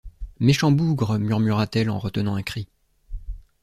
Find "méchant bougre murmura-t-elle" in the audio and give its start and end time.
0.39-1.91